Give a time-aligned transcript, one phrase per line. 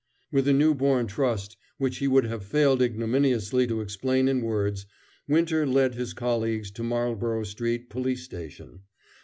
[0.31, 4.87] With a newborn trust, which he would have failed ignominiously to explain in words,
[5.27, 8.79] Winter led his colleagues to Marlborough Street police station.